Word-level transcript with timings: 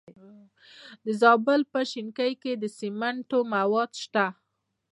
د 1.03 1.05
زابل 1.21 1.61
په 1.73 1.79
شنکۍ 1.91 2.33
کې 2.41 2.51
د 2.61 2.63
سمنټو 2.77 3.39
مواد 3.53 3.91
شته. 4.03 4.25